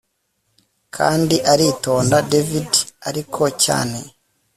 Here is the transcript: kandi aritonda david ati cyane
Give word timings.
kandi 0.95 1.35
aritonda 1.51 2.17
david 2.31 2.69
ati 3.07 3.23
cyane 3.63 3.99